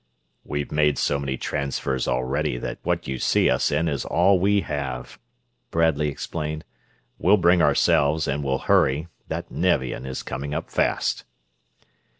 [0.43, 4.61] "We've made so many transfers already that what you see us in is all we
[4.61, 5.19] have,"
[5.69, 6.65] Bradley explained.
[7.19, 11.23] "We'll bring ourselves, and we'll hurry; that Nevian is coming up fast."